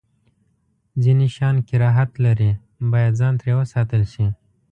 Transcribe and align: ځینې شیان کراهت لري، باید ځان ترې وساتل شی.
ځینې 1.03 1.25
شیان 1.35 1.55
کراهت 1.69 2.11
لري، 2.25 2.51
باید 2.91 3.13
ځان 3.19 3.33
ترې 3.39 3.53
وساتل 3.59 4.03
شی. 4.11 4.25